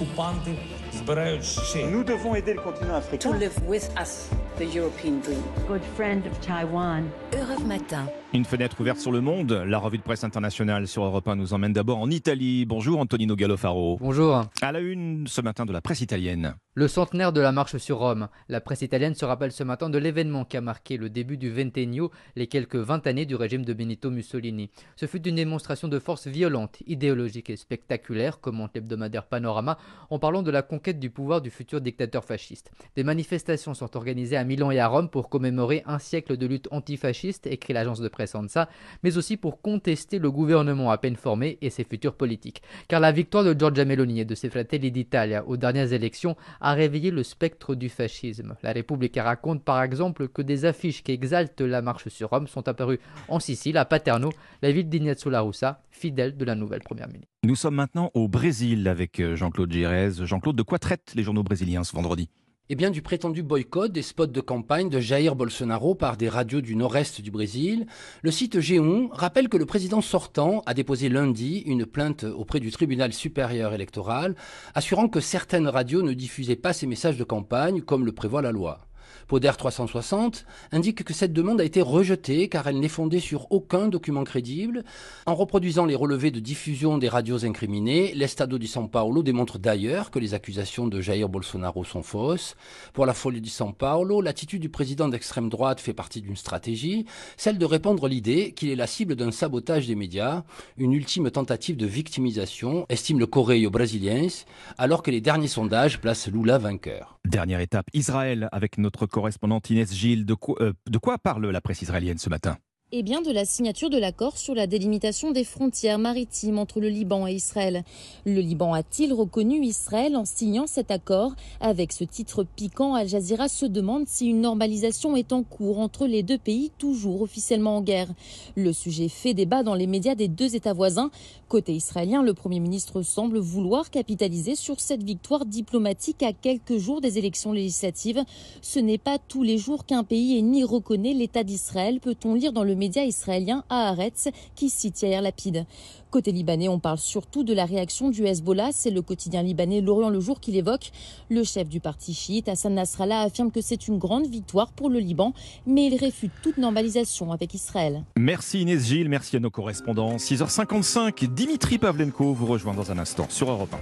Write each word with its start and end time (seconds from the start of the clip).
окупанти 0.00 0.50
збирають 0.94 1.44
ще. 1.44 1.78
Nous 1.78 2.04
devons 2.04 2.34
aider 2.34 2.54
le 2.54 2.62
continent 2.62 2.96
africain. 3.02 3.32
to 3.32 3.38
live 3.38 3.56
with 3.68 3.86
us 4.02 4.28
the 4.57 4.65
European 4.75 5.19
dream. 5.21 5.41
good 5.67 5.81
friend 5.95 6.25
of 6.27 6.39
Taiwan. 6.41 7.09
Europe 7.33 7.65
Matin. 7.65 8.05
Une 8.33 8.45
fenêtre 8.45 8.79
ouverte 8.79 8.99
sur 8.99 9.11
le 9.11 9.19
monde. 9.19 9.51
La 9.67 9.77
revue 9.77 9.97
de 9.97 10.03
presse 10.03 10.23
internationale 10.23 10.87
sur 10.87 11.03
Europe 11.03 11.27
1 11.27 11.35
nous 11.35 11.53
emmène 11.53 11.73
d'abord 11.73 11.97
en 11.97 12.09
Italie. 12.09 12.65
Bonjour 12.65 12.99
Antonino 12.99 13.35
Gallofaro. 13.35 13.97
Bonjour. 13.99 14.45
À 14.61 14.71
la 14.71 14.79
une 14.79 15.27
ce 15.27 15.41
matin 15.41 15.65
de 15.65 15.73
la 15.73 15.81
presse 15.81 15.99
italienne. 15.99 16.55
Le 16.73 16.87
centenaire 16.87 17.33
de 17.33 17.41
la 17.41 17.51
marche 17.51 17.75
sur 17.75 17.97
Rome. 17.97 18.29
La 18.47 18.61
presse 18.61 18.83
italienne 18.83 19.15
se 19.15 19.25
rappelle 19.25 19.51
ce 19.51 19.65
matin 19.65 19.89
de 19.89 19.97
l'événement 19.97 20.45
qui 20.45 20.55
a 20.55 20.61
marqué 20.61 20.95
le 20.95 21.09
début 21.09 21.35
du 21.35 21.51
vingennio, 21.51 22.09
les 22.37 22.47
quelques 22.47 22.77
20 22.77 23.05
années 23.07 23.25
du 23.25 23.35
régime 23.35 23.65
de 23.65 23.73
Benito 23.73 24.09
Mussolini. 24.09 24.69
Ce 24.95 25.07
fut 25.07 25.27
une 25.27 25.35
démonstration 25.35 25.89
de 25.89 25.99
force 25.99 26.27
violente, 26.27 26.77
idéologique 26.87 27.49
et 27.49 27.57
spectaculaire, 27.57 28.39
commente 28.39 28.71
l'hebdomadaire 28.75 29.25
Panorama, 29.25 29.77
en 30.09 30.19
parlant 30.19 30.41
de 30.41 30.51
la 30.51 30.61
conquête 30.61 30.99
du 30.99 31.09
pouvoir 31.09 31.41
du 31.41 31.49
futur 31.49 31.81
dictateur 31.81 32.23
fasciste. 32.23 32.71
Des 32.95 33.03
manifestations 33.03 33.73
sont 33.73 33.97
organisées 33.97 34.37
à 34.37 34.40
Milan 34.43 34.71
et 34.71 34.79
à 34.79 34.87
Rome 34.87 35.09
pour 35.09 35.29
commémorer 35.29 35.83
un 35.85 35.99
siècle 35.99 36.37
de 36.37 36.45
lutte 36.45 36.67
antifasciste, 36.71 37.47
écrit 37.47 37.73
l'agence 37.73 37.99
de 37.99 38.07
presse 38.07 38.35
ANSA, 38.35 38.69
mais 39.03 39.17
aussi 39.17 39.37
pour 39.37 39.61
contester 39.61 40.19
le 40.19 40.29
gouvernement 40.29 40.91
à 40.91 40.97
peine 40.97 41.15
formé 41.15 41.57
et 41.61 41.69
ses 41.69 41.83
futurs 41.83 42.15
politiques. 42.15 42.61
Car 42.87 42.99
la 42.99 43.11
victoire 43.11 43.43
de 43.43 43.57
Giorgia 43.57 43.85
Meloni 43.85 44.19
et 44.19 44.25
de 44.25 44.35
ses 44.35 44.49
Fratelli 44.49 44.91
d'Italia 44.91 45.43
aux 45.47 45.57
dernières 45.57 45.93
élections 45.93 46.35
a 46.59 46.73
réveillé 46.73 47.09
le 47.09 47.23
spectre 47.23 47.73
du 47.73 47.89
fascisme. 47.89 48.55
La 48.61 48.73
République 48.73 49.17
raconte 49.17 49.63
par 49.63 49.81
exemple 49.81 50.27
que 50.27 50.41
des 50.41 50.65
affiches 50.65 51.03
qui 51.03 51.13
exaltent 51.13 51.61
la 51.61 51.81
marche 51.81 52.09
sur 52.09 52.29
Rome 52.29 52.47
sont 52.47 52.67
apparues 52.67 52.99
en 53.27 53.39
Sicile, 53.39 53.77
à 53.77 53.85
Paterno, 53.85 54.31
la 54.61 54.71
ville 54.71 54.89
d'Ignazio 54.89 55.31
La 55.31 55.41
Russa, 55.41 55.81
fidèle 55.89 56.37
de 56.37 56.45
la 56.45 56.55
nouvelle 56.55 56.81
première 56.81 57.07
ministre. 57.07 57.31
Nous 57.43 57.55
sommes 57.55 57.75
maintenant 57.75 58.11
au 58.13 58.27
Brésil 58.27 58.87
avec 58.87 59.19
euh, 59.19 59.35
Jean-Claude 59.35 59.71
Gérez. 59.71 60.11
Jean-Claude, 60.25 60.55
de 60.55 60.63
quoi 60.63 60.77
traitent 60.77 61.13
les 61.15 61.23
journaux 61.23 61.43
brésiliens 61.43 61.83
ce 61.83 61.95
vendredi? 61.95 62.29
Eh 62.73 62.75
bien, 62.75 62.89
du 62.89 63.01
prétendu 63.01 63.43
boycott 63.43 63.91
des 63.91 64.01
spots 64.01 64.27
de 64.27 64.39
campagne 64.39 64.87
de 64.87 65.01
Jair 65.01 65.35
Bolsonaro 65.35 65.93
par 65.93 66.15
des 66.15 66.29
radios 66.29 66.61
du 66.61 66.77
nord-est 66.77 67.19
du 67.19 67.29
Brésil, 67.29 67.85
le 68.21 68.31
site 68.31 68.59
G1 68.59 69.09
rappelle 69.11 69.49
que 69.49 69.57
le 69.57 69.65
président 69.65 69.99
sortant 69.99 70.63
a 70.65 70.73
déposé 70.73 71.09
lundi 71.09 71.63
une 71.65 71.85
plainte 71.85 72.23
auprès 72.23 72.61
du 72.61 72.71
tribunal 72.71 73.11
supérieur 73.11 73.73
électoral, 73.73 74.37
assurant 74.73 75.09
que 75.09 75.19
certaines 75.19 75.67
radios 75.67 76.01
ne 76.01 76.13
diffusaient 76.13 76.55
pas 76.55 76.71
ces 76.71 76.87
messages 76.87 77.17
de 77.17 77.25
campagne 77.25 77.81
comme 77.81 78.05
le 78.05 78.13
prévoit 78.13 78.41
la 78.41 78.53
loi. 78.53 78.79
Poder 79.27 79.51
360 79.57 80.45
indique 80.71 81.03
que 81.03 81.13
cette 81.13 81.33
demande 81.33 81.61
a 81.61 81.63
été 81.63 81.81
rejetée 81.81 82.49
car 82.49 82.67
elle 82.67 82.79
n'est 82.79 82.87
fondée 82.87 83.19
sur 83.19 83.51
aucun 83.51 83.87
document 83.87 84.23
crédible. 84.23 84.83
En 85.25 85.35
reproduisant 85.35 85.85
les 85.85 85.95
relevés 85.95 86.31
de 86.31 86.39
diffusion 86.39 86.97
des 86.97 87.09
radios 87.09 87.45
incriminées, 87.45 88.13
l'Estado 88.13 88.57
di 88.57 88.67
São 88.67 88.89
Paulo 88.89 89.23
démontre 89.23 89.59
d'ailleurs 89.59 90.11
que 90.11 90.19
les 90.19 90.33
accusations 90.33 90.87
de 90.87 91.01
Jair 91.01 91.29
Bolsonaro 91.29 91.83
sont 91.83 92.03
fausses. 92.03 92.55
Pour 92.93 93.05
la 93.05 93.13
folie 93.13 93.41
di 93.41 93.49
São 93.49 93.73
Paulo, 93.73 94.21
l'attitude 94.21 94.61
du 94.61 94.69
président 94.69 95.07
d'extrême 95.07 95.49
droite 95.49 95.79
fait 95.79 95.93
partie 95.93 96.21
d'une 96.21 96.35
stratégie, 96.35 97.05
celle 97.37 97.57
de 97.57 97.65
répandre 97.65 98.07
l'idée 98.07 98.53
qu'il 98.53 98.69
est 98.69 98.75
la 98.75 98.87
cible 98.87 99.15
d'un 99.15 99.31
sabotage 99.31 99.87
des 99.87 99.95
médias, 99.95 100.43
une 100.77 100.93
ultime 100.93 101.31
tentative 101.31 101.77
de 101.77 101.85
victimisation, 101.85 102.85
estime 102.89 103.19
le 103.19 103.27
Correio 103.27 103.69
Brasiliense, 103.69 104.45
alors 104.77 105.03
que 105.03 105.11
les 105.11 105.21
derniers 105.21 105.47
sondages 105.47 105.99
placent 105.99 106.27
Lula 106.27 106.57
vainqueur. 106.57 107.20
Dernière 107.25 107.59
étape, 107.59 107.87
Israël 107.93 108.49
avec 108.51 108.77
notre 108.77 109.05
correspondante 109.05 109.69
Inès 109.69 109.93
Gilles. 109.93 110.25
De 110.25 110.33
quoi, 110.33 110.55
euh, 110.61 110.73
de 110.89 110.97
quoi 110.97 111.17
parle 111.17 111.47
la 111.49 111.61
presse 111.61 111.81
israélienne 111.81 112.17
ce 112.17 112.29
matin? 112.29 112.57
Eh 112.93 113.03
bien, 113.03 113.21
de 113.21 113.31
la 113.31 113.45
signature 113.45 113.89
de 113.89 113.97
l'accord 113.97 114.37
sur 114.37 114.53
la 114.53 114.67
délimitation 114.67 115.31
des 115.31 115.45
frontières 115.45 115.97
maritimes 115.97 116.59
entre 116.59 116.81
le 116.81 116.89
Liban 116.89 117.25
et 117.25 117.31
Israël. 117.31 117.85
Le 118.25 118.41
Liban 118.41 118.73
a-t-il 118.73 119.13
reconnu 119.13 119.63
Israël 119.63 120.17
en 120.17 120.25
signant 120.25 120.67
cet 120.67 120.91
accord? 120.91 121.31
Avec 121.61 121.93
ce 121.93 122.03
titre 122.03 122.43
piquant, 122.43 122.93
Al 122.93 123.07
Jazeera 123.07 123.47
se 123.47 123.65
demande 123.65 124.09
si 124.09 124.27
une 124.27 124.41
normalisation 124.41 125.15
est 125.15 125.31
en 125.31 125.43
cours 125.43 125.79
entre 125.79 126.05
les 126.05 126.21
deux 126.21 126.37
pays, 126.37 126.69
toujours 126.77 127.21
officiellement 127.21 127.77
en 127.77 127.81
guerre. 127.81 128.13
Le 128.57 128.73
sujet 128.73 129.07
fait 129.07 129.33
débat 129.33 129.63
dans 129.63 129.75
les 129.75 129.87
médias 129.87 130.15
des 130.15 130.27
deux 130.27 130.57
États 130.57 130.73
voisins. 130.73 131.11
Côté 131.47 131.73
israélien, 131.73 132.21
le 132.21 132.33
Premier 132.33 132.59
ministre 132.59 133.03
semble 133.03 133.39
vouloir 133.39 133.89
capitaliser 133.89 134.55
sur 134.55 134.81
cette 134.81 135.03
victoire 135.03 135.45
diplomatique 135.45 136.23
à 136.23 136.33
quelques 136.33 136.77
jours 136.77 136.99
des 136.99 137.17
élections 137.17 137.53
législatives. 137.53 138.21
Ce 138.61 138.79
n'est 138.79 138.97
pas 138.97 139.17
tous 139.17 139.43
les 139.43 139.57
jours 139.57 139.85
qu'un 139.85 140.03
pays 140.03 140.37
ennemi 140.37 140.65
reconnaît 140.65 141.13
l'État 141.13 141.45
d'Israël, 141.45 142.01
peut-on 142.01 142.35
lire 142.35 142.51
dans 142.51 142.65
le 142.65 142.80
média 142.81 143.05
israélien 143.05 143.63
Haaretz 143.69 144.29
qui 144.55 144.71
cite 144.71 145.03
Yair 145.03 145.21
Lapid. 145.21 145.67
Côté 146.09 146.31
libanais, 146.31 146.67
on 146.67 146.79
parle 146.79 146.97
surtout 146.97 147.43
de 147.43 147.53
la 147.53 147.63
réaction 147.63 148.09
du 148.09 148.25
Hezbollah. 148.25 148.71
C'est 148.73 148.89
le 148.89 149.03
quotidien 149.03 149.43
libanais 149.43 149.81
L'Orient 149.81 150.09
le 150.09 150.19
Jour 150.19 150.39
qui 150.39 150.51
l'évoque. 150.51 150.91
Le 151.29 151.43
chef 151.43 151.69
du 151.69 151.79
parti 151.79 152.13
chiite, 152.15 152.49
Hassan 152.49 152.73
Nasrallah, 152.73 153.21
affirme 153.21 153.51
que 153.51 153.61
c'est 153.61 153.87
une 153.87 153.99
grande 153.99 154.25
victoire 154.25 154.71
pour 154.71 154.89
le 154.89 154.97
Liban, 154.99 155.33
mais 155.67 155.85
il 155.85 155.95
réfute 155.95 156.31
toute 156.41 156.57
normalisation 156.57 157.31
avec 157.31 157.53
Israël. 157.53 158.03
Merci 158.17 158.61
Inès 158.61 158.83
Gilles, 158.83 159.09
merci 159.09 159.37
à 159.37 159.39
nos 159.39 159.51
correspondants. 159.51 160.17
6h55, 160.17 161.31
Dimitri 161.33 161.77
Pavlenko 161.77 162.33
vous 162.33 162.47
rejoint 162.47 162.73
dans 162.73 162.91
un 162.91 162.97
instant 162.97 163.27
sur 163.29 163.49
Europe 163.49 163.73
1. 163.73 163.77